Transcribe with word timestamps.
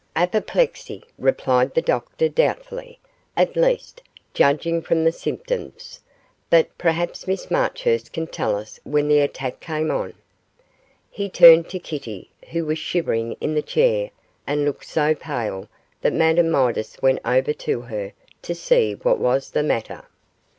'Apoplexy,' 0.15 1.03
replied 1.19 1.75
the 1.75 1.81
doctor, 1.83 2.27
doubtfully; 2.27 2.97
'at 3.37 3.55
least, 3.55 4.01
judging 4.33 4.81
from 4.81 5.03
the 5.03 5.11
symptoms; 5.11 5.99
but 6.49 6.75
perhaps 6.75 7.27
Miss 7.27 7.51
Marchurst 7.51 8.11
can 8.11 8.25
tell 8.25 8.55
us 8.55 8.79
when 8.83 9.07
the 9.07 9.19
attack 9.19 9.59
came 9.59 9.91
on?' 9.91 10.13
He 11.11 11.29
turned 11.29 11.69
to 11.69 11.77
Kitty, 11.77 12.31
who 12.49 12.65
was 12.65 12.79
shivering 12.79 13.33
in 13.39 13.53
the 13.53 13.61
chair 13.61 14.09
and 14.47 14.65
looked 14.65 14.85
so 14.87 15.13
pale 15.13 15.69
that 16.01 16.13
Madame 16.13 16.49
Midas 16.49 16.99
went 17.03 17.19
over 17.23 17.53
to 17.53 17.81
her 17.81 18.13
to 18.41 18.55
see 18.55 18.93
what 18.95 19.19
was 19.19 19.51
the 19.51 19.61
matter. 19.61 20.05